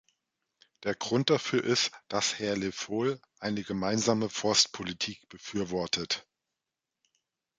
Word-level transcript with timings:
Der 0.81 0.95
Grund 0.95 1.29
dafür 1.29 1.63
ist, 1.63 1.91
dass 2.07 2.39
Herr 2.39 2.57
Le 2.57 2.71
Foll 2.71 3.21
eine 3.39 3.61
gemeinsame 3.61 4.29
Forstpolitik 4.29 5.29
befürwortet. 5.29 6.27